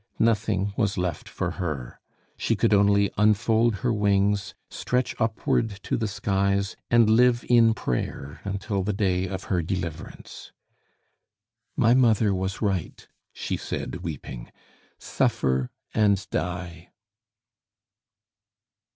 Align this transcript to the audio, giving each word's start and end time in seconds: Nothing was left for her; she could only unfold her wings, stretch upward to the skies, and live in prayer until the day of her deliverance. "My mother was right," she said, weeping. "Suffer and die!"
Nothing 0.17 0.73
was 0.75 0.97
left 0.97 1.29
for 1.29 1.51
her; 1.61 1.99
she 2.35 2.55
could 2.55 2.73
only 2.73 3.11
unfold 3.19 3.75
her 3.85 3.93
wings, 3.93 4.55
stretch 4.67 5.13
upward 5.19 5.69
to 5.83 5.95
the 5.95 6.07
skies, 6.07 6.75
and 6.89 7.07
live 7.07 7.45
in 7.47 7.75
prayer 7.75 8.41
until 8.43 8.81
the 8.81 8.93
day 8.93 9.27
of 9.27 9.43
her 9.43 9.61
deliverance. 9.61 10.51
"My 11.77 11.93
mother 11.93 12.33
was 12.33 12.63
right," 12.63 13.07
she 13.31 13.57
said, 13.57 13.97
weeping. 13.97 14.51
"Suffer 14.97 15.69
and 15.93 16.27
die!" 16.31 16.89